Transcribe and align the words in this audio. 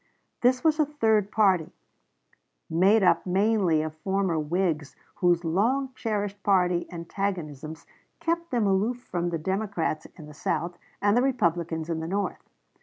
This 0.41 0.63
was 0.63 0.79
a 0.79 0.85
third 0.87 1.31
party, 1.31 1.75
made 2.71 3.03
up 3.03 3.23
mainly 3.23 3.83
of 3.83 3.93
former 3.97 4.39
Whigs 4.39 4.95
whose 5.17 5.45
long 5.45 5.93
cherished 5.93 6.41
party 6.41 6.87
antagonisms 6.91 7.85
kept 8.19 8.49
them 8.49 8.65
aloof 8.65 8.99
from 9.03 9.29
the 9.29 9.37
Democrats 9.37 10.07
in 10.15 10.25
the 10.25 10.33
South 10.33 10.75
and 11.03 11.15
the 11.15 11.21
Republicans 11.21 11.87
in 11.87 11.99
the 11.99 12.07
North. 12.07 12.49